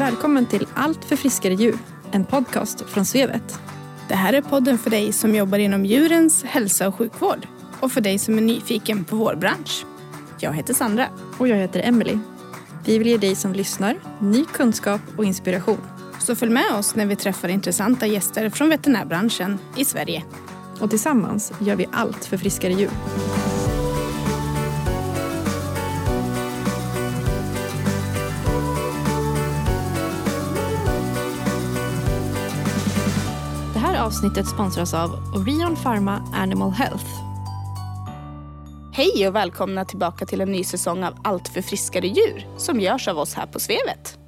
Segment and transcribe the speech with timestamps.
[0.00, 1.78] Välkommen till Allt för friskare djur,
[2.10, 3.60] en podcast från Svevet.
[4.08, 7.46] Det här är podden för dig som jobbar inom djurens hälsa och sjukvård
[7.80, 9.86] och för dig som är nyfiken på vår bransch.
[10.38, 11.06] Jag heter Sandra.
[11.38, 12.18] Och jag heter Emily.
[12.84, 15.80] Vi vill ge dig som lyssnar ny kunskap och inspiration.
[16.20, 20.24] Så följ med oss när vi träffar intressanta gäster från veterinärbranschen i Sverige.
[20.80, 22.90] Och tillsammans gör vi allt för friskare djur.
[34.10, 37.06] Avsnittet sponsras av Orion Pharma Animal Health.
[38.92, 43.08] Hej och välkomna tillbaka till en ny säsong av Allt för friskare djur som görs
[43.08, 44.18] av oss här på Svevet.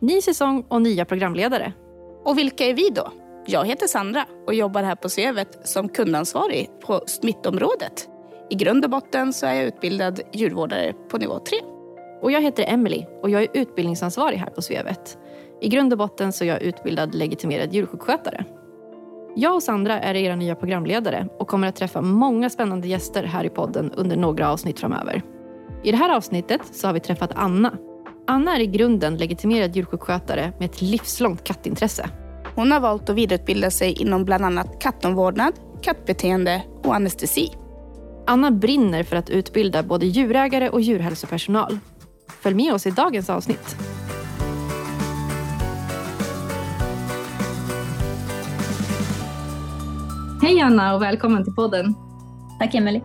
[0.00, 1.72] Ny säsong och nya programledare.
[2.24, 3.12] Och vilka är vi då?
[3.46, 8.08] Jag heter Sandra och jobbar här på Svevet som kundansvarig på smittområdet.
[8.50, 11.58] I grund och botten så är jag utbildad djurvårdare på nivå 3.
[12.22, 15.18] Och jag heter Emily och jag är utbildningsansvarig här på Svevet.
[15.60, 18.44] I grund och botten så är jag utbildad legitimerad djursjukskötare.
[19.34, 23.44] Jag och Sandra är era nya programledare och kommer att träffa många spännande gäster här
[23.44, 25.22] i podden under några avsnitt framöver.
[25.82, 27.72] I det här avsnittet så har vi träffat Anna.
[28.26, 32.10] Anna är i grunden legitimerad djursjukskötare med ett livslångt kattintresse.
[32.54, 37.52] Hon har valt att vidareutbilda sig inom bland annat kattomvårdnad, kattbeteende och anestesi.
[38.26, 41.78] Anna brinner för att utbilda både djurägare och djurhälsopersonal.
[42.42, 43.76] Följ med oss i dagens avsnitt.
[50.42, 51.94] Hej Anna och välkommen till podden.
[52.58, 53.02] Tack Emelie.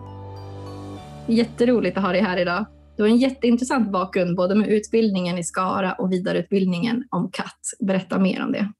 [1.28, 2.66] Jätteroligt att ha dig här idag.
[2.96, 7.60] Du har en jätteintressant bakgrund både med utbildningen i Skara och vidareutbildningen om katt.
[7.80, 8.72] Berätta mer om det.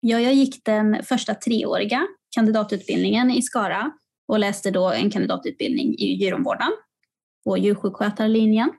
[0.00, 3.90] Ja, jag gick den första treåriga kandidatutbildningen i Skara
[4.28, 6.72] och läste då en kandidatutbildning i djuromvårdnad
[7.44, 8.70] på djursjukskötarlinjen.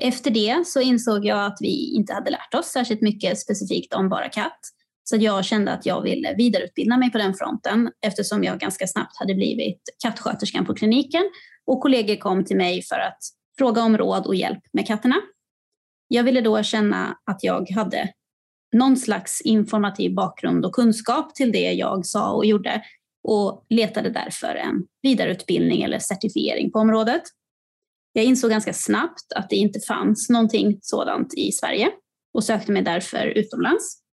[0.00, 4.08] Efter det så insåg jag att vi inte hade lärt oss särskilt mycket specifikt om
[4.08, 4.60] bara katt.
[5.04, 9.18] Så jag kände att jag ville vidareutbilda mig på den fronten eftersom jag ganska snabbt
[9.18, 11.22] hade blivit kattsköterskan på kliniken
[11.66, 13.18] och kollegor kom till mig för att
[13.58, 15.16] fråga om råd och hjälp med katterna.
[16.08, 18.08] Jag ville då känna att jag hade
[18.76, 22.82] någon slags informativ bakgrund och kunskap till det jag sa och gjorde
[23.28, 27.22] och letade därför en vidareutbildning eller certifiering på området.
[28.12, 31.90] Jag insåg ganska snabbt att det inte fanns någonting sådant i Sverige
[32.34, 34.03] och sökte mig därför utomlands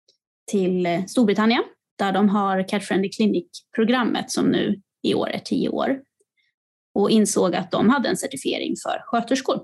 [0.45, 1.63] till eh, Storbritannien
[1.97, 5.99] där de har Cat Friendly Clinic-programmet som nu i år är tio år
[6.95, 9.63] och insåg att de hade en certifiering för sköterskor.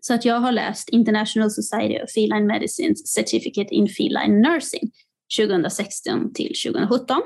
[0.00, 4.90] Så att jag har läst International Society of Feline Medicines Certificate in Feline Nursing
[5.38, 7.22] 2016 till 2017.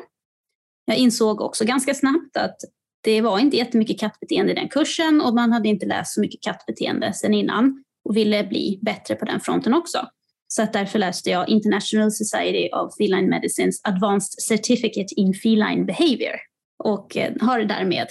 [0.85, 2.57] Jag insåg också ganska snabbt att
[3.05, 6.43] det var inte jättemycket kattbeteende i den kursen och man hade inte läst så mycket
[6.43, 10.09] kattbeteende sedan innan och ville bli bättre på den fronten också.
[10.55, 16.37] Så att därför läste jag International Society of Feline Medicines Advanced Certificate in Feline Behavior
[16.85, 18.09] och eh, har därmed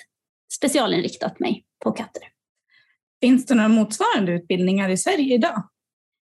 [0.54, 2.24] specialinriktat mig på katter.
[3.22, 5.64] Finns det några motsvarande utbildningar i Sverige idag?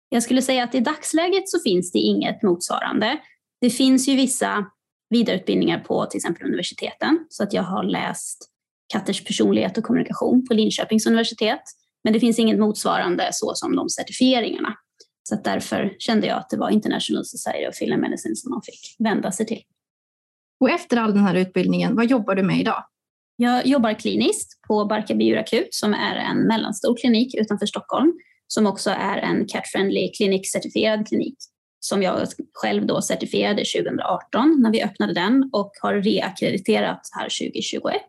[0.09, 3.17] Jag skulle säga att i dagsläget så finns det inget motsvarande.
[3.61, 4.65] Det finns ju vissa
[5.09, 8.49] vidareutbildningar på till exempel universiteten, så att jag har läst
[8.93, 11.61] katters personlighet och kommunikation på Linköpings universitet.
[12.03, 14.75] Men det finns inget motsvarande så som de certifieringarna.
[15.29, 18.95] Så därför kände jag att det var International Society of Feline Medicine som man fick
[18.99, 19.61] vända sig till.
[20.59, 22.83] Och efter all den här utbildningen, vad jobbar du med idag?
[23.35, 28.13] Jag jobbar kliniskt på Barkarby djurakut som är en mellanstor klinik utanför Stockholm
[28.47, 31.37] som också är en cat-friendly klinik-certifierad klinik
[31.79, 38.01] som jag själv då certifierade 2018 när vi öppnade den och har reakkrediterat här 2021.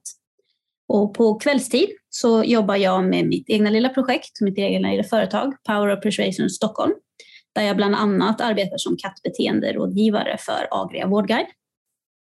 [0.89, 5.55] Och på kvällstid så jobbar jag med mitt egna lilla projekt, mitt egna lilla företag,
[5.67, 6.95] Power of Persuasion Stockholm,
[7.55, 11.49] där jag bland annat arbetar som kattbeteenderådgivare för Agria Vårdguide.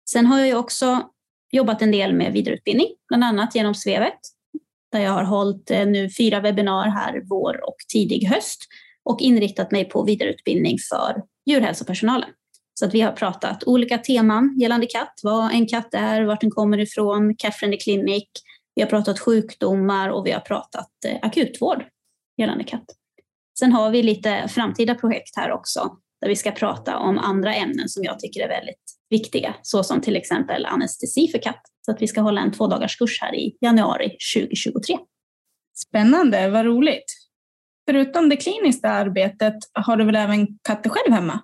[0.09, 1.09] Sen har jag också
[1.51, 4.19] jobbat en del med vidareutbildning, bland annat genom Svevet,
[4.91, 8.63] där jag har hållit eh, nu fyra webbinar här vår och tidig höst
[9.03, 12.29] och inriktat mig på vidareutbildning för djurhälsopersonalen.
[12.73, 16.51] Så att vi har pratat olika teman gällande katt, vad en katt är, vart den
[16.51, 18.27] kommer ifrån, Cat Friendly Clinic,
[18.75, 21.85] vi har pratat sjukdomar och vi har pratat eh, akutvård
[22.37, 22.85] gällande katt.
[23.59, 27.89] Sen har vi lite framtida projekt här också där vi ska prata om andra ämnen
[27.89, 31.61] som jag tycker är väldigt viktiga, såsom till exempel anestesi för katt.
[31.85, 34.97] Så att vi ska hålla en två dagars kurs här i januari 2023.
[35.75, 37.05] Spännande, vad roligt.
[37.89, 41.39] Förutom det kliniska arbetet har du väl även katter själv hemma?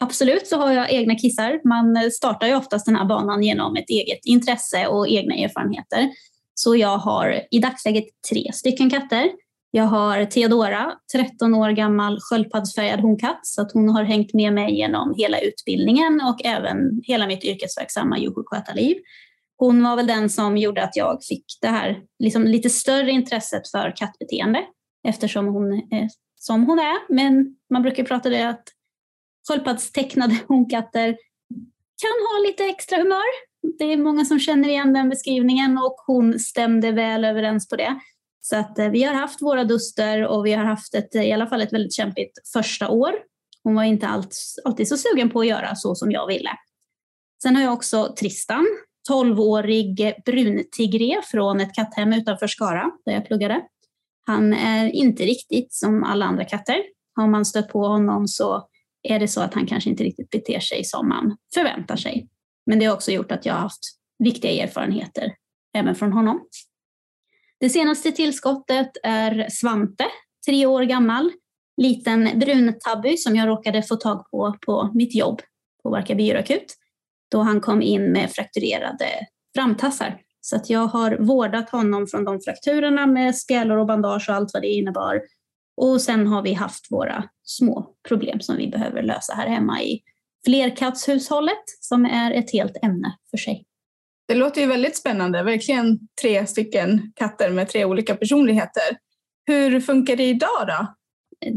[0.00, 1.60] Absolut så har jag egna kissar.
[1.68, 6.10] Man startar ju oftast den här banan genom ett eget intresse och egna erfarenheter.
[6.54, 9.30] Så jag har i dagsläget tre stycken katter.
[9.70, 14.76] Jag har Theodora, 13 år gammal sköldpaddsfärgad honkatt, så att hon har hängt med mig
[14.76, 18.96] genom hela utbildningen och även hela mitt yrkesverksamma djursjukskötarliv.
[19.56, 23.70] Hon var väl den som gjorde att jag fick det här liksom lite större intresset
[23.70, 24.64] för kattbeteende
[25.08, 27.14] eftersom hon är som hon är.
[27.14, 28.64] Men man brukar prata det att
[29.48, 31.16] sköldpaddstecknade honkatter
[32.02, 33.51] kan ha lite extra humör.
[33.78, 38.00] Det är många som känner igen den beskrivningen och hon stämde väl överens på det.
[38.40, 41.32] Så att eh, vi har haft våra duster och vi har haft ett, eh, i
[41.32, 43.12] alla fall ett väldigt kämpigt första år.
[43.64, 44.08] Hon var inte
[44.64, 46.50] alltid så sugen på att göra så som jag ville.
[47.42, 48.66] Sen har jag också Tristan,
[49.10, 53.62] 12-årig bruntigré från ett katthem utanför Skara där jag pluggade.
[54.26, 56.76] Han är inte riktigt som alla andra katter.
[57.16, 58.68] Har man stött på honom så
[59.02, 62.28] är det så att han kanske inte riktigt beter sig som man förväntar sig.
[62.66, 65.34] Men det har också gjort att jag har haft viktiga erfarenheter
[65.78, 66.46] även från honom.
[67.60, 70.04] Det senaste tillskottet är Svante,
[70.46, 71.32] tre år gammal,
[71.76, 75.40] liten brun-tabby som jag råkade få tag på på mitt jobb
[75.82, 76.76] på Barkarby djurakut
[77.30, 79.06] då han kom in med frakturerade
[79.54, 80.20] framtassar.
[80.40, 84.50] Så att jag har vårdat honom från de frakturerna med spjälor och bandage och allt
[84.52, 85.22] vad det innebar.
[85.76, 90.02] Och sen har vi haft våra små problem som vi behöver lösa här hemma i
[90.44, 93.64] flerkattshushållet som är ett helt ämne för sig.
[94.28, 98.98] Det låter ju väldigt spännande, verkligen tre stycken katter med tre olika personligheter.
[99.46, 100.94] Hur funkar det idag då?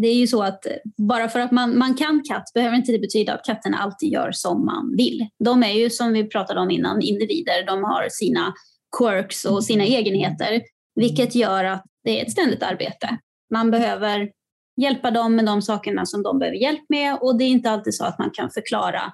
[0.02, 0.66] Det är ju så att
[0.98, 4.32] bara för att man, man kan katt behöver inte det betyda att katterna alltid gör
[4.32, 5.28] som man vill.
[5.44, 8.54] De är ju som vi pratade om innan individer, de har sina
[8.98, 10.62] quirks och sina egenheter,
[10.96, 13.18] vilket gör att det är ett ständigt arbete.
[13.52, 14.30] Man behöver
[14.78, 17.96] hjälpa dem med de sakerna som de behöver hjälp med och det är inte alltid
[17.96, 19.14] så att man kan förklara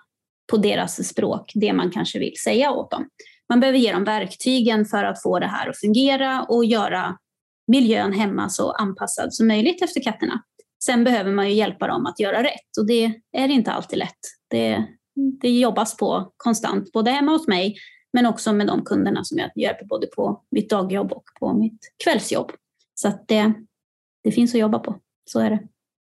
[0.52, 3.08] på deras språk det man kanske vill säga åt dem.
[3.50, 7.18] Man behöver ge dem verktygen för att få det här att fungera och göra
[7.68, 10.44] miljön hemma så anpassad som möjligt efter katterna.
[10.84, 14.20] Sen behöver man ju hjälpa dem att göra rätt och det är inte alltid lätt.
[14.50, 14.86] Det,
[15.42, 17.76] det jobbas på konstant, både hemma hos mig
[18.14, 21.80] men också med de kunderna som jag hjälper både på mitt dagjobb och på mitt
[22.04, 22.52] kvällsjobb.
[22.94, 23.54] Så att det,
[24.24, 25.60] det finns att jobba på, så är det.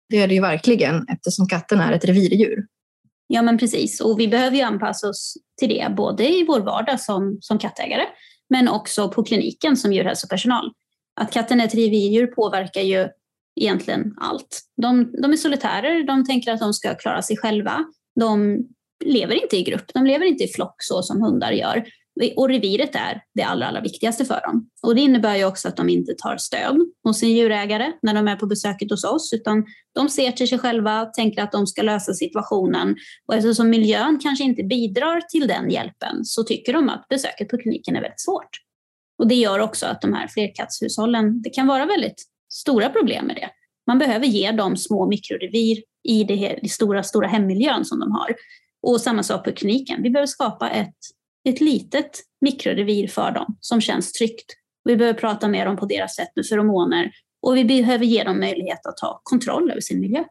[0.09, 2.65] Det är det ju verkligen eftersom katten är ett revirdjur.
[3.27, 6.99] Ja men precis, och vi behöver ju anpassa oss till det både i vår vardag
[6.99, 8.05] som, som kattägare
[8.49, 10.71] men också på kliniken som djurhälsopersonal.
[11.21, 13.07] Att katten är ett revirdjur påverkar ju
[13.61, 14.61] egentligen allt.
[14.81, 17.85] De, de är solitärer, de tänker att de ska klara sig själva.
[18.19, 18.59] De
[19.05, 21.85] lever inte i grupp, de lever inte i flock så som hundar gör.
[22.35, 24.69] Och reviret är det allra, allra viktigaste för dem.
[24.83, 28.27] Och det innebär ju också att de inte tar stöd hos sin djurägare när de
[28.27, 29.65] är på besöket hos oss, utan
[29.95, 32.95] de ser till sig själva, tänker att de ska lösa situationen.
[33.27, 37.57] Och eftersom miljön kanske inte bidrar till den hjälpen så tycker de att besöket på
[37.57, 38.49] kliniken är väldigt svårt.
[39.19, 42.23] Och det gör också att de här flerkattshushållen, det kan vara väldigt
[42.53, 43.49] stora problem med det.
[43.87, 48.35] Man behöver ge dem små mikrorevir i den stora, stora hemmiljön som de har.
[48.81, 50.03] Och samma sak på kliniken.
[50.03, 50.95] Vi behöver skapa ett,
[51.49, 54.45] ett litet mikrorevir för dem som känns tryggt.
[54.83, 57.11] Vi behöver prata med dem på deras sätt med feromoner
[57.41, 60.23] och vi behöver ge dem möjlighet att ta kontroll över sin miljö.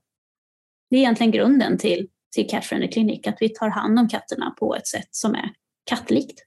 [0.90, 4.54] Det är egentligen grunden till, till Cat Friendly Clinic, att vi tar hand om katterna
[4.58, 5.50] på ett sätt som är
[5.84, 6.40] kattlikt.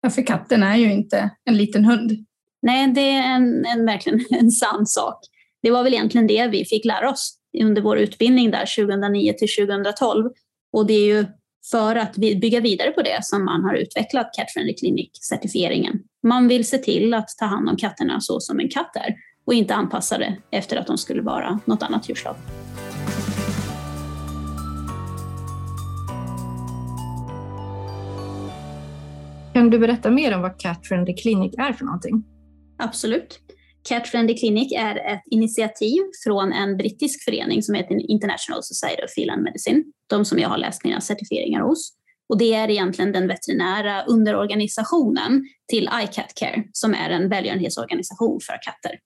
[0.00, 2.26] Ja, för katten är ju inte en liten hund.
[2.62, 5.18] Nej, det är en, en, verkligen en sann sak.
[5.62, 9.66] Det var väl egentligen det vi fick lära oss under vår utbildning där 2009 till
[9.66, 10.30] 2012.
[10.72, 11.26] Och det är ju
[11.70, 15.98] för att bygga vidare på det som man har utvecklat Cat Friendly Clinic-certifieringen.
[16.22, 19.14] Man vill se till att ta hand om katterna så som en katt är
[19.46, 22.36] och inte anpassa det efter att de skulle vara något annat djurslag.
[29.54, 32.24] Kan du berätta mer om vad Cat Friendly Clinic är för någonting?
[32.78, 33.40] Absolut.
[33.88, 39.10] Cat Friendly Clinic är ett initiativ från en brittisk förening som heter International Society of
[39.14, 41.92] Feline Medicine, de som jag har läst mina certifieringar hos.
[42.28, 48.52] Och det är egentligen den veterinära underorganisationen till iCat Care, som är en välgörenhetsorganisation för
[48.62, 48.98] katter.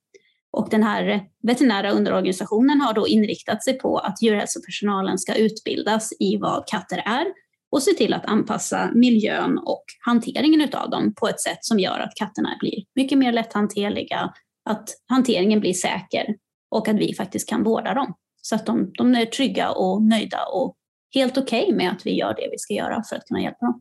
[0.53, 6.37] Och den här veterinära underorganisationen har då inriktat sig på att djurhälsopersonalen ska utbildas i
[6.37, 7.27] vad katter är
[7.71, 11.99] och se till att anpassa miljön och hanteringen av dem på ett sätt som gör
[11.99, 14.33] att katterna blir mycket mer lätthanterliga,
[14.71, 16.37] att hanteringen blir säker
[16.71, 20.45] och att vi faktiskt kan vårda dem så att de, de är trygga och nöjda
[20.53, 20.77] och
[21.15, 23.67] helt okej okay med att vi gör det vi ska göra för att kunna hjälpa
[23.67, 23.81] dem.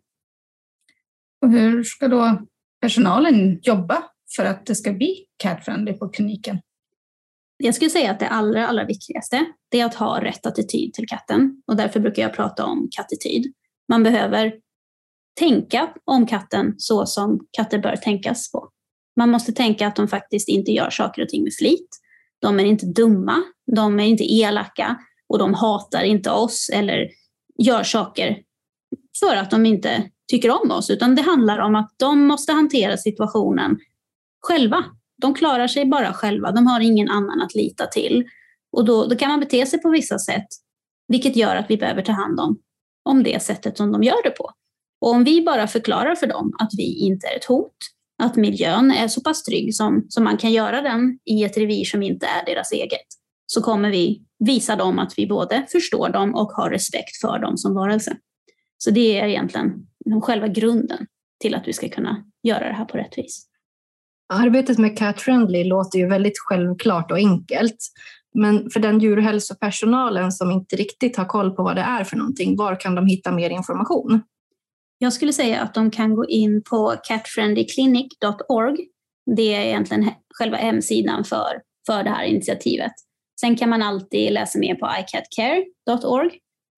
[1.41, 2.41] Och hur ska då
[2.81, 4.03] personalen jobba
[4.35, 6.61] för att det ska bli cat-friendly på kliniken?
[7.57, 11.63] Jag skulle säga att det allra, allra viktigaste är att ha rätt attityd till katten
[11.67, 13.53] och därför brukar jag prata om kattityd.
[13.87, 14.53] Man behöver
[15.39, 18.69] tänka om katten så som katter bör tänkas på.
[19.17, 21.87] Man måste tänka att de faktiskt inte gör saker och ting med flit.
[22.41, 23.43] De är inte dumma,
[23.75, 27.09] de är inte elaka och de hatar inte oss eller
[27.57, 28.37] gör saker
[29.19, 32.97] för att de inte tycker om oss, utan det handlar om att de måste hantera
[32.97, 33.77] situationen
[34.41, 34.85] själva.
[35.21, 38.25] De klarar sig bara själva, de har ingen annan att lita till.
[38.71, 40.47] Och då, då kan man bete sig på vissa sätt,
[41.07, 42.59] vilket gör att vi behöver ta hand om,
[43.03, 44.51] om det sättet som de gör det på.
[45.01, 47.75] Och om vi bara förklarar för dem att vi inte är ett hot,
[48.21, 51.85] att miljön är så pass trygg som, som man kan göra den i ett revir
[51.85, 53.07] som inte är deras eget,
[53.45, 57.57] så kommer vi visa dem att vi både förstår dem och har respekt för dem
[57.57, 58.17] som varelse.
[58.77, 59.87] Så det är egentligen
[60.23, 61.07] själva grunden
[61.39, 63.47] till att vi ska kunna göra det här på rätt vis.
[64.33, 67.77] Arbetet med Cat Friendly låter ju väldigt självklart och enkelt.
[68.33, 72.57] Men för den djurhälsopersonalen som inte riktigt har koll på vad det är för någonting,
[72.57, 74.21] var kan de hitta mer information?
[75.03, 78.77] Jag skulle säga att de kan gå in på catfriendlyclinic.org.
[79.35, 82.91] Det är egentligen själva hemsidan för, för det här initiativet.
[83.39, 86.31] Sen kan man alltid läsa mer på icatcare.org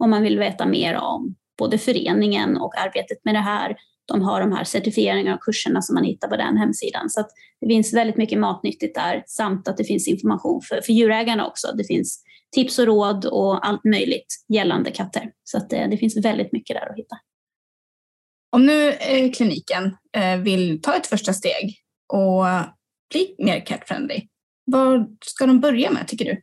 [0.04, 3.76] om man vill veta mer om både föreningen och arbetet med det här.
[4.06, 7.10] De har de här certifieringarna och kurserna som man hittar på den hemsidan.
[7.10, 7.24] Så
[7.62, 11.68] det finns väldigt mycket matnyttigt där samt att det finns information för, för djurägarna också.
[11.78, 12.24] Det finns
[12.56, 15.32] tips och råd och allt möjligt gällande katter.
[15.44, 17.16] Så det, eh, det finns väldigt mycket där att hitta.
[18.56, 21.76] Om nu eh, kliniken eh, vill ta ett första steg
[22.14, 22.44] och
[23.14, 24.28] bli mer cat-friendly,
[24.66, 26.42] vad ska de börja med tycker du?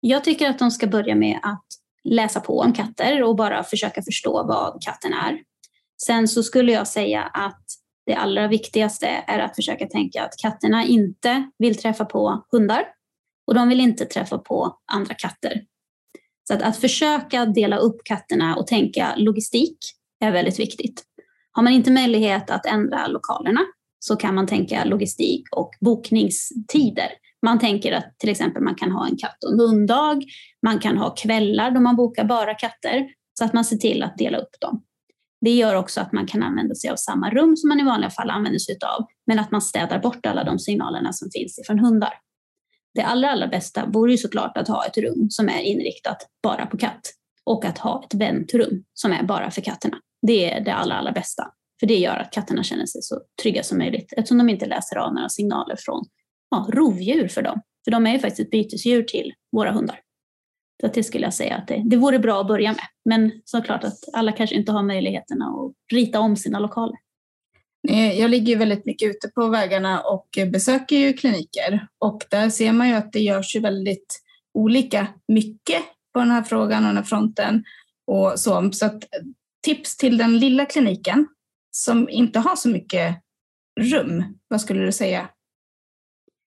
[0.00, 1.64] Jag tycker att de ska börja med att
[2.04, 5.38] läsa på om katter och bara försöka förstå vad katten är.
[6.06, 7.64] Sen så skulle jag säga att
[8.06, 12.84] det allra viktigaste är att försöka tänka att katterna inte vill träffa på hundar
[13.46, 15.64] och de vill inte träffa på andra katter.
[16.48, 19.78] Så att, att försöka dela upp katterna och tänka logistik
[20.20, 21.04] är väldigt viktigt.
[21.52, 23.60] Har man inte möjlighet att ändra lokalerna
[23.98, 27.08] så kan man tänka logistik och bokningstider.
[27.42, 30.22] Man tänker att till exempel man kan ha en katt och en hunddag.
[30.62, 34.18] Man kan ha kvällar då man bokar bara katter så att man ser till att
[34.18, 34.82] dela upp dem.
[35.40, 38.10] Det gör också att man kan använda sig av samma rum som man i vanliga
[38.10, 41.78] fall använder sig av, men att man städar bort alla de signalerna som finns ifrån
[41.78, 42.12] hundar.
[42.94, 46.66] Det allra, allra bästa vore ju såklart att ha ett rum som är inriktat bara
[46.66, 47.00] på katt
[47.44, 49.96] och att ha ett väntrum som är bara för katterna.
[50.26, 51.52] Det är det allra, allra bästa.
[51.80, 54.96] För det gör att katterna känner sig så trygga som möjligt eftersom de inte läser
[54.96, 56.04] av några signaler från
[56.50, 57.60] ja, rovdjur för dem.
[57.84, 60.00] För de är ju faktiskt ett bytesdjur till våra hundar.
[60.80, 62.84] Så det skulle jag säga att det, det vore bra att börja med.
[63.04, 66.96] Men såklart att alla kanske inte har möjligheterna att rita om sina lokaler.
[67.88, 72.72] Eh, jag ligger väldigt mycket ute på vägarna och besöker ju kliniker och där ser
[72.72, 74.20] man ju att det görs ju väldigt
[74.54, 77.64] olika mycket på den här frågan och den här fronten
[78.06, 78.70] och så.
[78.72, 79.04] Så att
[79.62, 81.26] tips till den lilla kliniken
[81.70, 83.16] som inte har så mycket
[83.80, 85.28] rum, vad skulle du säga?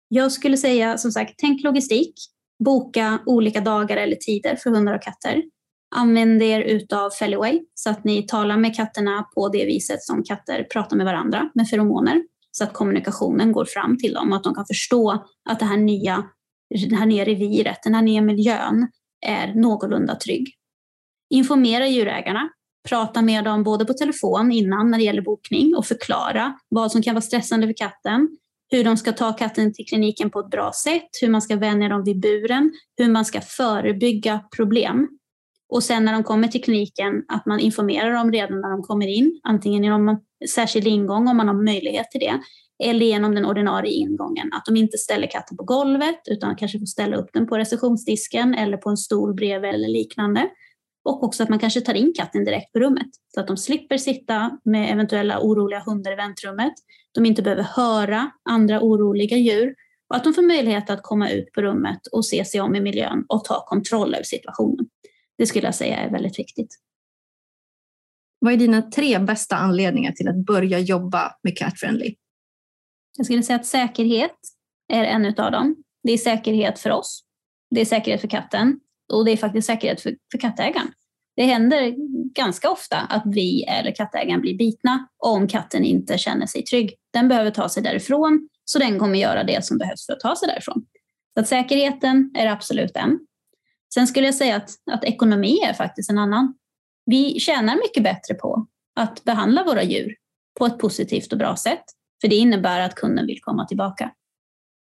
[0.08, 2.14] Jag skulle säga som sagt, tänk logistik.
[2.66, 5.44] Boka olika dagar eller tider för hundar och katter.
[5.96, 10.64] Använd er utav Fellyway så att ni talar med katterna på det viset som katter
[10.64, 12.24] pratar med varandra med feromoner.
[12.52, 15.78] Så att kommunikationen går fram till dem och att de kan förstå att det här
[15.78, 16.24] nya,
[16.90, 18.88] det här nya reviret, den här nya miljön
[19.26, 20.48] är någorlunda trygg.
[21.30, 22.50] Informera djurägarna.
[22.90, 27.02] Prata med dem både på telefon innan när det gäller bokning och förklara vad som
[27.02, 28.38] kan vara stressande för katten
[28.74, 31.90] hur de ska ta katten till kliniken på ett bra sätt, hur man ska vänja
[31.90, 35.10] dem vid buren, hur man ska förebygga problem.
[35.70, 39.08] Och sen när de kommer till kliniken, att man informerar dem redan när de kommer
[39.08, 40.18] in, antingen genom en
[40.50, 42.40] särskild ingång om man har möjlighet till det,
[42.84, 44.54] eller genom den ordinarie ingången.
[44.54, 48.54] Att de inte ställer katten på golvet utan kanske får ställa upp den på receptionsdisken
[48.56, 50.50] eller på en stol bredvid eller liknande.
[51.04, 53.98] Och också att man kanske tar in katten direkt på rummet så att de slipper
[53.98, 56.74] sitta med eventuella oroliga hundar i väntrummet.
[57.12, 59.76] De inte behöver höra andra oroliga djur
[60.10, 62.82] och att de får möjlighet att komma ut på rummet och se sig om i
[62.82, 64.86] miljön och ta kontroll över situationen.
[65.38, 66.80] Det skulle jag säga är väldigt viktigt.
[68.40, 72.16] Vad är dina tre bästa anledningar till att börja jobba med Cat Friendly?
[73.18, 74.38] Jag skulle säga att säkerhet
[74.94, 75.76] är en av dem.
[76.04, 77.24] Det är säkerhet för oss.
[77.70, 78.80] Det är säkerhet för katten
[79.14, 80.92] och det är faktiskt säkerhet för, för kattägaren.
[81.36, 81.94] Det händer
[82.36, 86.96] ganska ofta att vi eller kattägaren blir bitna om katten inte känner sig trygg.
[87.14, 90.36] Den behöver ta sig därifrån, så den kommer göra det som behövs för att ta
[90.36, 90.86] sig därifrån.
[91.34, 93.20] Så att säkerheten är absolut en.
[93.94, 96.54] Sen skulle jag säga att, att ekonomi är faktiskt en annan.
[97.06, 100.16] Vi tjänar mycket bättre på att behandla våra djur
[100.60, 101.84] på ett positivt och bra sätt,
[102.22, 104.12] för det innebär att kunden vill komma tillbaka.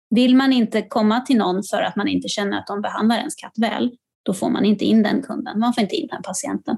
[0.10, 3.36] Vill man inte komma till någon för att man inte känner att de behandlar ens
[3.36, 3.92] katt väl,
[4.24, 6.78] då får man inte in den kunden, man får inte in den patienten.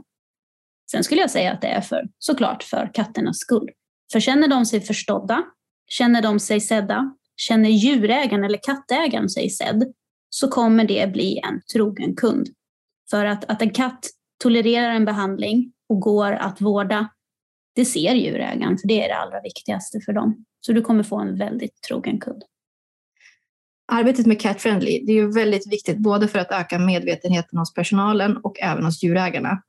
[0.91, 3.69] Sen skulle jag säga att det är för, såklart för katternas skull.
[4.12, 5.43] För känner de sig förstådda,
[5.88, 9.93] känner de sig sedda, känner djurägaren eller kattägaren sig sedd,
[10.29, 12.48] så kommer det bli en trogen kund.
[13.09, 14.05] För att, att en katt
[14.43, 17.09] tolererar en behandling och går att vårda,
[17.75, 20.45] det ser djurägaren, för det är det allra viktigaste för dem.
[20.62, 22.43] Så du kommer få en väldigt trogen kund.
[23.91, 27.74] Arbetet med Cat Friendly det är ju väldigt viktigt både för att öka medvetenheten hos
[27.74, 29.62] personalen och även hos djurägarna.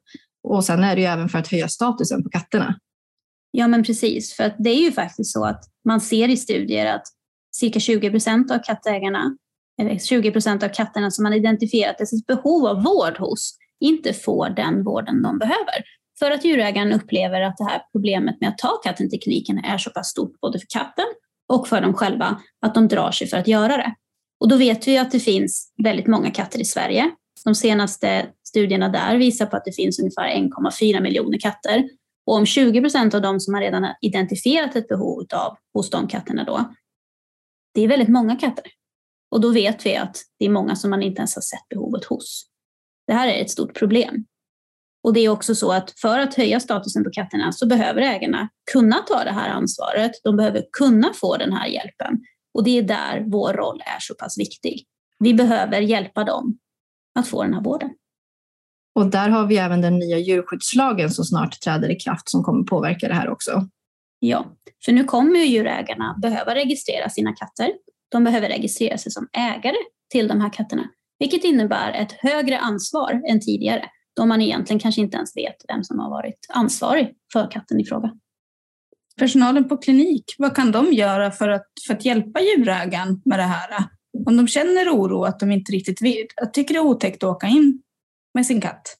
[0.42, 2.78] Och sen är det ju även för att höja statusen på katterna.
[3.50, 4.32] Ja, men precis.
[4.34, 7.02] För att det är ju faktiskt så att man ser i studier att
[7.52, 9.36] cirka 20 procent av kattägarna,
[9.80, 14.50] eller 20 procent av katterna som man identifierat ett behov av vård hos, inte får
[14.50, 15.84] den vården de behöver.
[16.18, 19.78] För att djurägaren upplever att det här problemet med att ta katten till kliniken är
[19.78, 21.06] så pass stort både för katten
[21.48, 23.94] och för dem själva att de drar sig för att göra det.
[24.40, 27.10] Och då vet vi att det finns väldigt många katter i Sverige.
[27.44, 31.88] De senaste studierna där visar på att det finns ungefär 1,4 miljoner katter.
[32.26, 35.90] Och om 20 procent av dem som man redan har identifierat ett behov av hos
[35.90, 36.74] de katterna då,
[37.74, 38.64] det är väldigt många katter.
[39.30, 42.04] Och då vet vi att det är många som man inte ens har sett behovet
[42.04, 42.46] hos.
[43.06, 44.24] Det här är ett stort problem.
[45.02, 48.48] Och det är också så att för att höja statusen på katterna så behöver ägarna
[48.72, 50.12] kunna ta det här ansvaret.
[50.24, 52.20] De behöver kunna få den här hjälpen.
[52.54, 54.86] Och det är där vår roll är så pass viktig.
[55.18, 56.58] Vi behöver hjälpa dem
[57.18, 57.90] att få den här vården.
[58.94, 62.64] Och där har vi även den nya djurskyddslagen som snart träder i kraft som kommer
[62.64, 63.68] påverka det här också.
[64.18, 67.72] Ja, för nu kommer ju djurägarna behöva registrera sina katter.
[68.08, 69.76] De behöver registrera sig som ägare
[70.10, 70.88] till de här katterna,
[71.18, 73.84] vilket innebär ett högre ansvar än tidigare,
[74.16, 77.84] då man egentligen kanske inte ens vet vem som har varit ansvarig för katten i
[77.84, 78.10] fråga.
[79.16, 83.42] Personalen på klinik, vad kan de göra för att, för att hjälpa djurägaren med det
[83.42, 83.84] här?
[84.26, 86.26] Om de känner oro att de inte riktigt vill.
[86.42, 87.82] att tycker det är otäckt att åka in
[88.34, 88.96] med sin katt?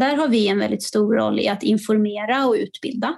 [0.00, 3.14] Där har vi en väldigt stor roll i att informera och utbilda.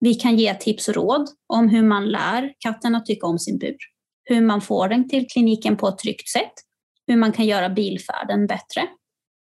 [0.00, 3.58] Vi kan ge tips och råd om hur man lär katten att tycka om sin
[3.58, 3.76] bur,
[4.24, 6.52] hur man får den till kliniken på ett tryggt sätt,
[7.06, 8.88] hur man kan göra bilfärden bättre,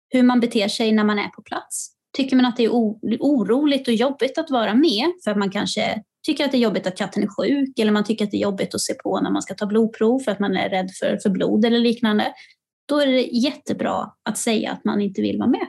[0.08, 1.97] hur man beter sig när man är på plats.
[2.18, 6.02] Tycker man att det är oroligt och jobbigt att vara med för att man kanske
[6.26, 8.42] tycker att det är jobbigt att katten är sjuk eller man tycker att det är
[8.42, 11.18] jobbigt att se på när man ska ta blodprov för att man är rädd för,
[11.22, 12.32] för blod eller liknande,
[12.88, 15.66] då är det jättebra att säga att man inte vill vara med.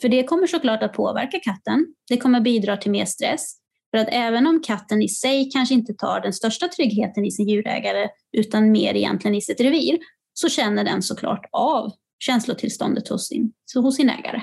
[0.00, 1.86] För det kommer såklart att påverka katten.
[2.08, 3.54] Det kommer bidra till mer stress.
[3.90, 7.48] För att även om katten i sig kanske inte tar den största tryggheten i sin
[7.48, 9.98] djurägare utan mer egentligen i sitt revir,
[10.32, 14.42] så känner den såklart av känslotillståndet hos sin, hos sin ägare.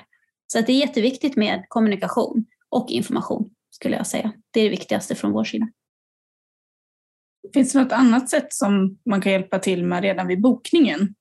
[0.52, 4.34] Så att det är jätteviktigt med kommunikation och information skulle jag säga.
[4.52, 5.68] Det är det viktigaste från vår sida.
[7.54, 11.16] Finns det något annat sätt som man kan hjälpa till med redan vid bokningen?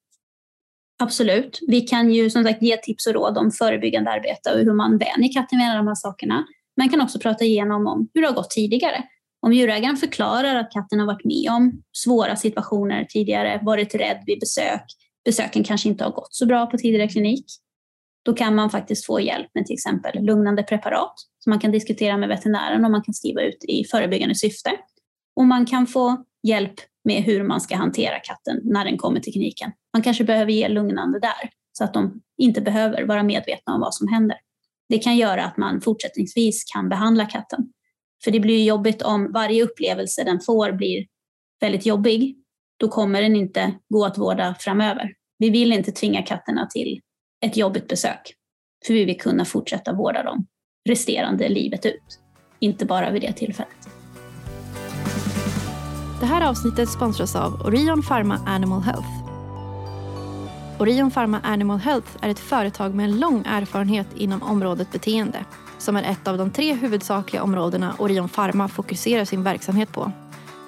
[1.02, 1.58] Absolut.
[1.66, 4.98] Vi kan ju som sagt ge tips och råd om förebyggande arbete och hur man
[4.98, 6.46] vänjer katten vid alla de här sakerna.
[6.76, 9.04] Man kan också prata igenom om hur det har gått tidigare.
[9.40, 14.40] Om djurägaren förklarar att katten har varit med om svåra situationer tidigare, varit rädd vid
[14.40, 14.84] besök,
[15.24, 17.46] besöken kanske inte har gått så bra på tidigare klinik,
[18.22, 22.16] då kan man faktiskt få hjälp med till exempel lugnande preparat som man kan diskutera
[22.16, 24.70] med veterinären och man kan skriva ut i förebyggande syfte.
[25.36, 29.32] Och man kan få hjälp med hur man ska hantera katten när den kommer till
[29.32, 29.72] kliniken.
[29.92, 33.94] Man kanske behöver ge lugnande där så att de inte behöver vara medvetna om vad
[33.94, 34.36] som händer.
[34.88, 37.72] Det kan göra att man fortsättningsvis kan behandla katten.
[38.24, 41.06] För det blir jobbigt om varje upplevelse den får blir
[41.60, 42.36] väldigt jobbig.
[42.76, 45.12] Då kommer den inte gå att vårda framöver.
[45.38, 47.00] Vi vill inte tvinga katterna till
[47.46, 48.34] ett jobbigt besök.
[48.86, 50.46] För vi vill kunna fortsätta vårda dem
[50.88, 52.20] resterande livet ut.
[52.58, 53.88] Inte bara vid det tillfället.
[56.20, 59.08] Det här avsnittet sponsras av Orion Pharma Animal Health.
[60.78, 65.44] Orion Pharma Animal Health är ett företag med en lång erfarenhet inom området beteende
[65.78, 70.12] som är ett av de tre huvudsakliga områdena Orion Pharma fokuserar sin verksamhet på.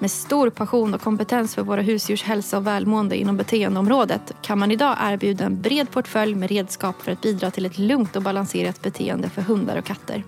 [0.03, 4.71] Med stor passion och kompetens för våra husdjurs hälsa och välmående inom beteendeområdet kan man
[4.71, 8.81] idag erbjuda en bred portfölj med redskap för att bidra till ett lugnt och balanserat
[8.81, 10.23] beteende för hundar och katter.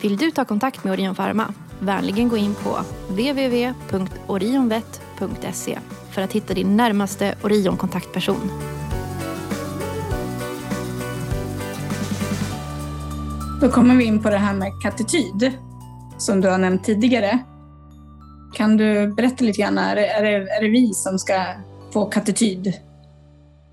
[0.00, 1.54] Vill du ta kontakt med Orion Pharma?
[1.80, 5.78] Vänligen gå in på www.orionvet.se
[6.10, 8.50] för att hitta din närmaste Orion-kontaktperson.
[13.60, 15.52] Då kommer vi in på det här med kattityd
[16.18, 17.55] som du har nämnt tidigare.
[18.56, 21.46] Kan du berätta lite grann, är det, är det, är det vi som ska
[21.92, 22.72] få kattityd?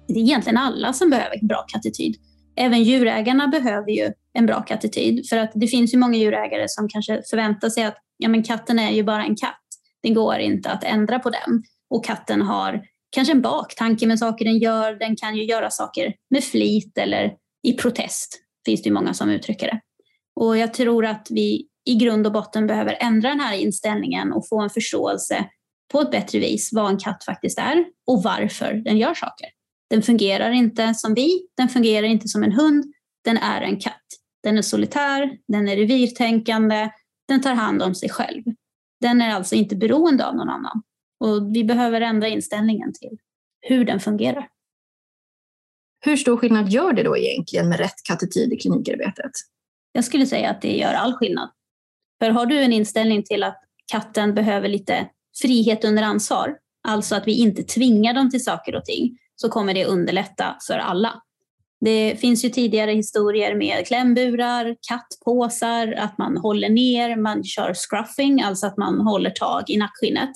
[0.08, 2.15] Det är egentligen alla som behöver bra kattityd.
[2.56, 5.30] Även djurägarna behöver ju en bra kattityd.
[5.30, 8.80] För att det finns ju många djurägare som kanske förväntar sig att ja, men katten
[8.80, 9.63] är ju bara en katt.
[10.02, 11.63] Det går inte att ändra på den.
[11.89, 15.00] Och katten har kanske en baktanke med saker den gör.
[15.00, 19.30] Den kan ju göra saker med flit eller i protest, finns det ju många som
[19.30, 19.80] uttrycker det.
[20.36, 24.48] Och jag tror att vi i grund och botten behöver ändra den här inställningen och
[24.48, 25.50] få en förståelse
[25.91, 29.48] på ett bättre vis vad en katt faktiskt är och varför den gör saker.
[29.89, 32.93] Den fungerar inte som vi, den fungerar inte som en hund,
[33.24, 34.06] den är en katt.
[34.43, 36.89] Den är solitär, den är revirtänkande,
[37.28, 38.43] den tar hand om sig själv.
[39.02, 40.82] Den är alltså inte beroende av någon annan.
[41.19, 43.17] Och vi behöver ändra inställningen till
[43.62, 44.48] hur den fungerar.
[46.06, 49.32] Hur stor skillnad gör det då egentligen med rätt kattetid i klinikarbetet?
[49.91, 51.50] Jag skulle säga att det gör all skillnad.
[52.19, 53.60] För har du en inställning till att
[53.91, 55.10] katten behöver lite
[55.41, 56.56] frihet under ansvar,
[56.88, 60.78] alltså att vi inte tvingar dem till saker och ting, så kommer det underlätta för
[60.78, 61.21] alla.
[61.86, 68.41] Det finns ju tidigare historier med klämburar, kattpåsar, att man håller ner, man kör scruffing,
[68.41, 70.30] alltså att man håller tag i nackskinnet.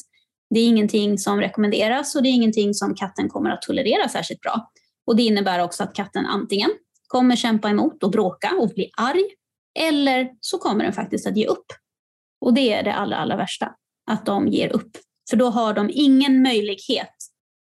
[0.50, 4.42] Det är ingenting som rekommenderas och det är ingenting som katten kommer att tolerera särskilt
[4.42, 4.72] bra.
[5.08, 6.70] Och det innebär också att katten antingen
[7.08, 9.26] kommer kämpa emot och bråka och bli arg,
[9.78, 11.66] eller så kommer den faktiskt att ge upp.
[12.42, 13.72] Och det är det allra, allra värsta,
[14.12, 14.98] att de ger upp.
[15.30, 17.16] För då har de ingen möjlighet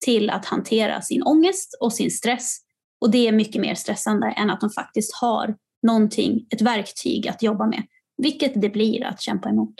[0.06, 2.58] till att hantera sin ångest och sin stress.
[3.02, 5.56] Och det är mycket mer stressande än att de faktiskt har
[5.88, 7.84] någonting, ett verktyg att jobba med,
[8.18, 9.76] vilket det blir att kämpa emot.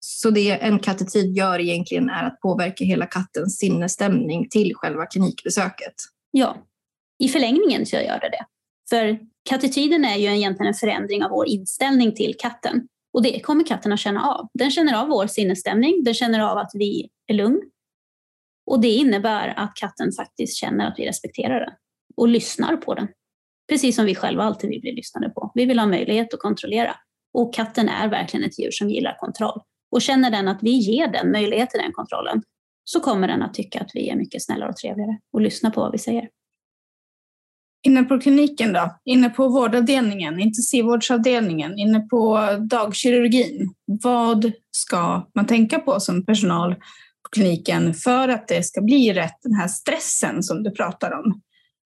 [0.00, 5.94] Så det en kattetid gör egentligen är att påverka hela kattens sinnesstämning till själva klinikbesöket?
[6.30, 6.56] Ja,
[7.18, 8.44] i förlängningen så gör det det.
[8.90, 12.88] För Kattityden är ju egentligen en förändring av vår inställning till katten.
[13.12, 14.48] Och det kommer katten att känna av.
[14.54, 17.60] Den känner av vår sinnesstämning, den känner av att vi är lugn.
[18.66, 21.74] Och det innebär att katten faktiskt känner att vi respekterar den
[22.16, 23.08] och lyssnar på den.
[23.68, 25.52] Precis som vi själva alltid vill bli lyssnade på.
[25.54, 26.96] Vi vill ha möjlighet att kontrollera.
[27.34, 29.60] Och katten är verkligen ett djur som gillar kontroll.
[29.90, 32.42] Och känner den att vi ger den möjlighet till den kontrollen
[32.84, 35.80] så kommer den att tycka att vi är mycket snällare och trevligare och lyssna på
[35.80, 36.28] vad vi säger.
[37.86, 38.98] Inne på kliniken då?
[39.04, 43.74] Inne på vårdavdelningen, intensivvårdsavdelningen, inne på dagkirurgin.
[44.02, 49.42] Vad ska man tänka på som personal på kliniken för att det ska bli rätt,
[49.42, 51.40] den här stressen som du pratar om?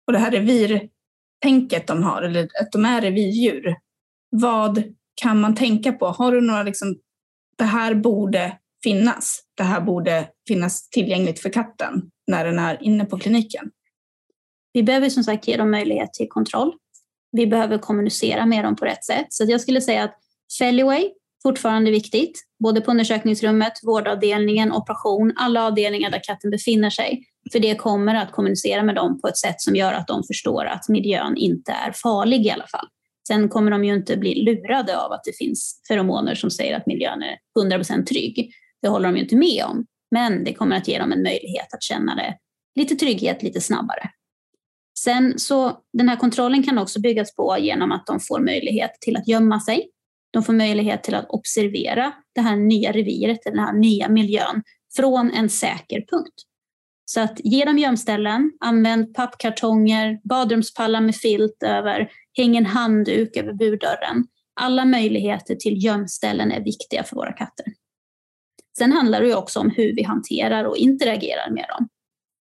[0.07, 3.75] Och det här revirtänket de har, eller att de är revirdjur.
[4.29, 4.83] Vad
[5.21, 6.05] kan man tänka på?
[6.05, 6.95] Har du några liksom,
[7.57, 9.39] det här borde finnas.
[9.57, 13.71] Det här borde finnas tillgängligt för katten när den är inne på kliniken.
[14.77, 16.73] Vi behöver som sagt ge dem möjlighet till kontroll.
[17.31, 19.25] Vi behöver kommunicera med dem på rätt sätt.
[19.29, 20.15] Så jag skulle säga att
[20.59, 21.09] Fellyway
[21.43, 27.23] fortfarande viktigt, både på undersökningsrummet, vårdavdelningen, operation, alla avdelningar där katten befinner sig.
[27.51, 30.65] För det kommer att kommunicera med dem på ett sätt som gör att de förstår
[30.65, 32.87] att miljön inte är farlig i alla fall.
[33.27, 36.87] Sen kommer de ju inte bli lurade av att det finns feromoner som säger att
[36.87, 38.51] miljön är 100% trygg.
[38.81, 39.85] Det håller de ju inte med om.
[40.11, 42.37] Men det kommer att ge dem en möjlighet att känna det
[42.75, 44.09] lite trygghet lite snabbare.
[45.03, 49.17] Sen så den här kontrollen kan också byggas på genom att de får möjlighet till
[49.17, 49.89] att gömma sig.
[50.31, 54.63] De får möjlighet till att observera det här nya reviret, den här nya miljön
[54.95, 56.43] från en säker punkt.
[57.05, 63.53] Så att ge dem gömställen, använd pappkartonger, badrumspallar med filt över, häng en handduk över
[63.53, 64.27] burdörren.
[64.59, 67.65] Alla möjligheter till gömställen är viktiga för våra katter.
[68.77, 71.89] Sen handlar det också om hur vi hanterar och interagerar med dem.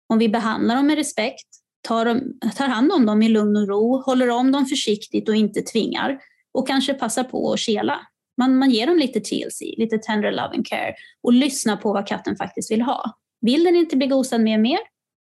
[0.08, 1.48] Om vi behandlar dem med respekt,
[1.84, 2.20] tar, dem,
[2.56, 6.18] tar hand om dem i lugn och ro, håller om dem försiktigt och inte tvingar
[6.52, 8.00] och kanske passar på att kela.
[8.38, 12.06] Man, man ger dem lite TLC, lite tender love and care och lyssnar på vad
[12.06, 13.18] katten faktiskt vill ha.
[13.40, 14.78] Vill den inte bli gosad mer och mer?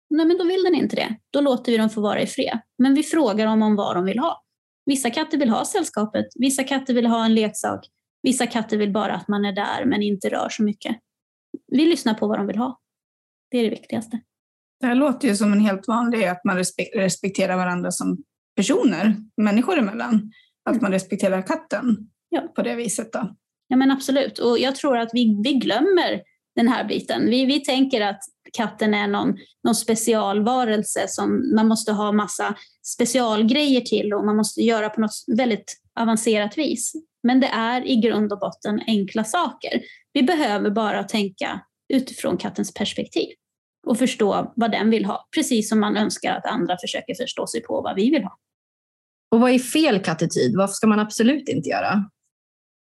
[0.09, 1.15] Nej, men då vill den inte det.
[1.29, 2.59] Då låter vi dem få vara i fred.
[2.77, 4.43] Men vi frågar dem om vad de vill ha.
[4.85, 7.85] Vissa katter vill ha sällskapet, vissa katter vill ha en leksak,
[8.21, 10.97] vissa katter vill bara att man är där men inte rör så mycket.
[11.67, 12.79] Vi lyssnar på vad de vill ha.
[13.51, 14.19] Det är det viktigaste.
[14.79, 16.57] Det här låter ju som en helt vanlig, att man
[16.95, 18.17] respekterar varandra som
[18.55, 20.31] personer, människor emellan.
[20.69, 21.97] Att man respekterar katten
[22.29, 22.41] ja.
[22.41, 23.13] på det viset.
[23.13, 23.35] Då.
[23.67, 26.21] Ja men absolut, och jag tror att vi, vi glömmer
[26.55, 27.29] den här biten.
[27.29, 28.19] Vi, vi tänker att
[28.53, 34.61] katten är någon, någon specialvarelse som man måste ha massa specialgrejer till och man måste
[34.61, 36.93] göra på något väldigt avancerat vis.
[37.23, 39.81] Men det är i grund och botten enkla saker.
[40.13, 41.61] Vi behöver bara tänka
[41.93, 43.27] utifrån kattens perspektiv
[43.89, 47.61] och förstå vad den vill ha, precis som man önskar att andra försöker förstå sig
[47.61, 48.37] på vad vi vill ha.
[49.31, 50.57] Och vad är fel kattetid?
[50.57, 52.09] Vad ska man absolut inte göra?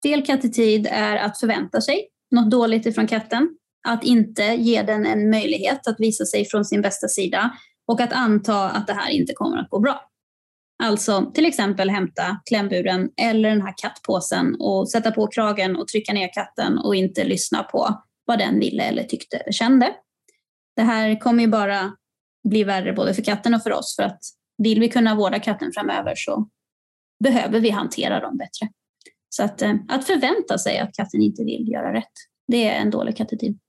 [0.04, 3.50] Fel kattetid är att förvänta sig något dåligt ifrån katten,
[3.88, 7.52] att inte ge den en möjlighet att visa sig från sin bästa sida
[7.88, 10.10] och att anta att det här inte kommer att gå bra.
[10.84, 16.14] Alltså till exempel hämta klämburen eller den här kattpåsen och sätta på kragen och trycka
[16.14, 19.94] ner katten och inte lyssna på vad den ville eller tyckte eller kände.
[20.76, 21.96] Det här kommer ju bara
[22.50, 24.20] bli värre både för katten och för oss för att
[24.58, 26.50] vill vi kunna vårda katten framöver så
[27.24, 28.70] behöver vi hantera dem bättre.
[29.30, 32.12] Så att, eh, att förvänta sig att katten inte vill göra rätt,
[32.48, 33.60] det är en dålig kattetid.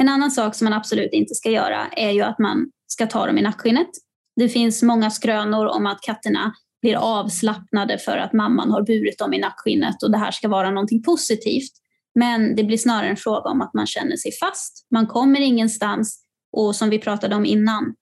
[0.00, 3.26] En annan sak som man absolut inte ska göra är ju att man ska ta
[3.26, 3.88] dem i nackskinnet.
[4.36, 9.34] Det finns många skrönor om att katterna blir avslappnade för att mamman har burit dem
[9.34, 11.72] i nackskinnet och det här ska vara någonting positivt.
[12.18, 14.86] Men det blir snarare en fråga om att man känner sig fast.
[14.90, 17.94] Man kommer ingenstans och som vi pratade om innan,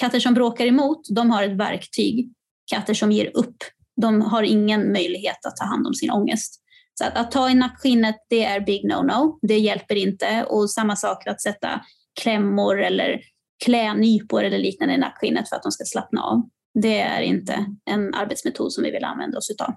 [0.00, 2.32] katter som bråkar emot, de har ett verktyg.
[2.70, 3.56] Katter som ger upp,
[4.00, 6.60] de har ingen möjlighet att ta hand om sin ångest.
[6.98, 9.38] Så att, att ta i nackskinnet, det är big no-no.
[9.42, 10.44] Det hjälper inte.
[10.44, 11.80] Och samma sak att sätta
[12.20, 13.20] klämmor eller
[13.64, 16.42] klänypor eller liknande i nackskinnet för att de ska slappna av.
[16.82, 19.74] Det är inte en arbetsmetod som vi vill använda oss utav.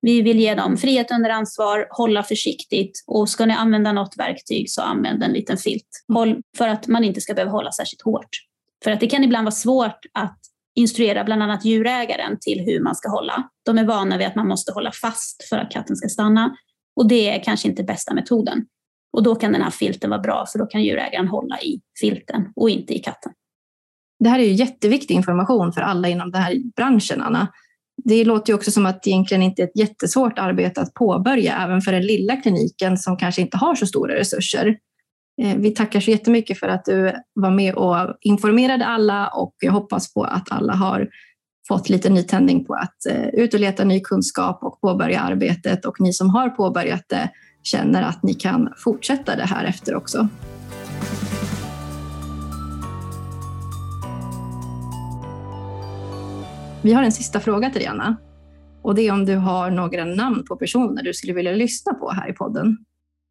[0.00, 4.70] Vi vill ge dem frihet under ansvar, hålla försiktigt och ska ni använda något verktyg
[4.70, 6.04] så använd en liten filt.
[6.12, 8.28] Håll för att man inte ska behöva hålla särskilt hårt.
[8.84, 10.38] För att det kan ibland vara svårt att
[10.74, 13.48] instruera bland annat djurägaren till hur man ska hålla.
[13.64, 16.56] De är vana vid att man måste hålla fast för att katten ska stanna
[16.96, 18.66] och det är kanske inte bästa metoden.
[19.12, 22.52] Och då kan den här filten vara bra för då kan djurägaren hålla i filten
[22.56, 23.32] och inte i katten.
[24.24, 27.48] Det här är ju jätteviktig information för alla inom den här branschen, Anna.
[28.04, 31.56] Det låter ju också som att det egentligen inte är ett jättesvårt arbete att påbörja,
[31.56, 34.76] även för den lilla kliniken som kanske inte har så stora resurser.
[35.42, 39.72] Eh, vi tackar så jättemycket för att du var med och informerade alla och jag
[39.72, 41.08] hoppas på att alla har
[41.68, 46.00] fått lite nytändning på att eh, ut och leta ny kunskap och påbörja arbetet och
[46.00, 47.30] ni som har påbörjat det
[47.62, 50.28] känner att ni kan fortsätta det här efter också.
[56.82, 58.16] Vi har en sista fråga till dig, Anna.
[58.82, 62.10] Och det är om du har några namn på personer du skulle vilja lyssna på
[62.10, 62.76] här i podden.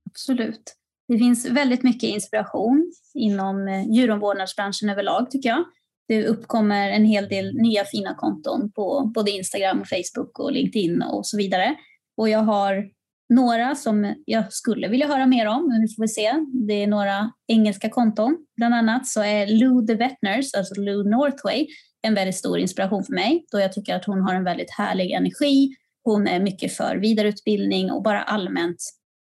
[0.09, 0.75] Absolut.
[1.07, 5.63] Det finns väldigt mycket inspiration inom eh, djuromvårdnadsbranschen överlag tycker jag.
[6.07, 11.01] Det uppkommer en hel del nya fina konton på både Instagram, och Facebook och LinkedIn
[11.01, 11.75] och så vidare.
[12.17, 12.89] Och jag har
[13.29, 16.33] några som jag skulle vilja höra mer om, men vi får se.
[16.67, 18.37] Det är några engelska konton.
[18.57, 21.67] Bland annat så är Lou the Vetners, alltså Lou Northway,
[22.07, 25.11] en väldigt stor inspiration för mig då jag tycker att hon har en väldigt härlig
[25.11, 25.69] energi.
[26.03, 28.77] Hon är mycket för vidareutbildning och bara allmänt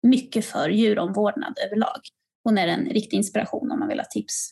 [0.03, 2.01] mycket för djuromvårdnad överlag.
[2.45, 4.51] Hon är en riktig inspiration om man vill ha tips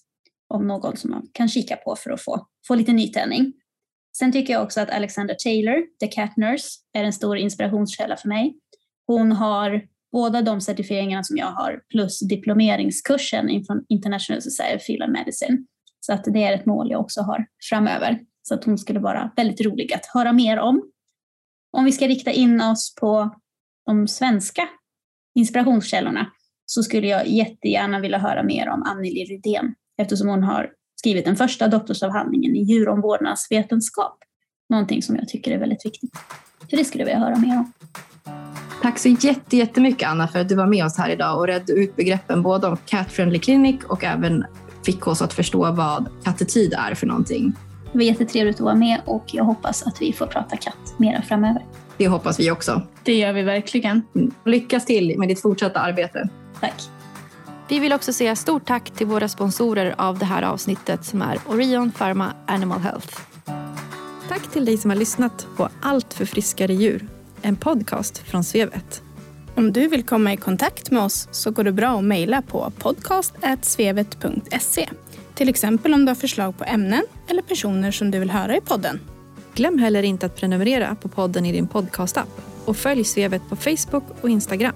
[0.48, 3.52] om någon som man kan kika på för att få, få lite nytändning.
[4.18, 8.28] Sen tycker jag också att Alexandra Taylor, The Cat Nurse, är en stor inspirationskälla för
[8.28, 8.54] mig.
[9.06, 15.12] Hon har båda de certifieringarna som jag har plus diplomeringskursen från International Society of Field
[15.12, 15.66] Medicine.
[16.06, 18.20] Så att det är ett mål jag också har framöver.
[18.42, 20.82] Så att hon skulle vara väldigt rolig att höra mer om.
[21.72, 23.36] Om vi ska rikta in oss på
[23.86, 24.68] de svenska
[25.34, 26.30] inspirationskällorna
[26.66, 31.36] så skulle jag jättegärna vilja höra mer om Anneli Rydén eftersom hon har skrivit den
[31.36, 34.18] första doktorsavhandlingen i djuromvårdnadsvetenskap.
[34.68, 36.16] Någonting som jag tycker är väldigt viktigt.
[36.70, 37.72] Så det skulle jag vilja höra mer om.
[38.82, 39.08] Tack så
[39.50, 42.66] jättemycket Anna för att du var med oss här idag och redde ut begreppen både
[42.66, 44.44] om Cat Friendly Clinic och även
[44.86, 47.52] fick oss att förstå vad kattetid är för någonting.
[47.92, 51.22] Det var jättetrevligt att vara med och jag hoppas att vi får prata katt mera
[51.22, 51.64] framöver.
[51.96, 52.82] Det hoppas vi också.
[53.02, 54.02] Det gör vi verkligen.
[54.14, 54.32] Mm.
[54.44, 56.28] Lyckas till med ditt fortsatta arbete.
[56.60, 56.82] Tack.
[57.68, 61.38] Vi vill också säga stort tack till våra sponsorer av det här avsnittet som är
[61.46, 63.20] Orion Pharma Animal Health.
[64.28, 67.08] Tack till dig som har lyssnat på Allt för friskare djur,
[67.42, 69.02] en podcast från Svevet.
[69.56, 72.72] Om du vill komma i kontakt med oss så går det bra att mejla på
[72.78, 74.88] podcast.svevet.se.
[75.34, 78.60] Till exempel om du har förslag på ämnen eller personer som du vill höra i
[78.60, 79.00] podden.
[79.54, 84.04] Glöm heller inte att prenumerera på podden i din podcastapp och följ Svevet på Facebook
[84.20, 84.74] och Instagram.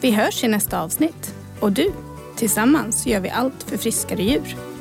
[0.00, 1.34] Vi hörs i nästa avsnitt.
[1.60, 1.92] Och du,
[2.36, 4.75] tillsammans gör vi allt för friskare djur.